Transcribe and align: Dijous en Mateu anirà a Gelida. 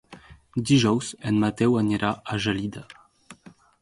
Dijous 0.69 1.09
en 1.31 1.37
Mateu 1.43 1.77
anirà 1.83 2.11
a 2.13 2.39
Gelida. 2.47 2.87